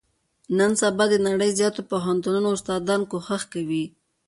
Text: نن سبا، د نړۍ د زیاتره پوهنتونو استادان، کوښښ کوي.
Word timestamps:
نن 0.57 0.71
سبا، 0.81 1.03
د 1.09 1.15
نړۍ 1.27 1.49
د 1.53 1.57
زیاتره 1.59 1.83
پوهنتونو 1.91 2.47
استادان، 2.57 3.01
کوښښ 3.11 3.43
کوي. 3.53 3.85